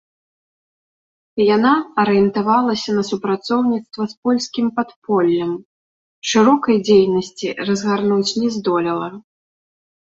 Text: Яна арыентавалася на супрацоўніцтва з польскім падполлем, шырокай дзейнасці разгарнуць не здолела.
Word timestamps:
Яна 1.55 1.73
арыентавалася 2.03 2.89
на 3.01 3.03
супрацоўніцтва 3.11 4.03
з 4.15 4.19
польскім 4.25 4.65
падполлем, 4.79 5.51
шырокай 6.33 6.77
дзейнасці 6.91 7.47
разгарнуць 7.71 8.29
не 8.41 8.49
здолела. 8.59 9.07